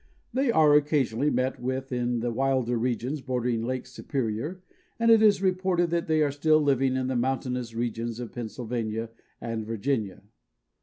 [0.33, 4.63] They are occasionally met with in the wilder regions bordering Lake Superior,
[4.97, 9.11] and it is reported that they are still living in the mountainous regions of Pennsylvania
[9.39, 10.23] and Virginia.